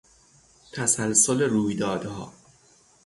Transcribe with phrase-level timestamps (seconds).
[0.71, 2.31] تسلسل رویدادها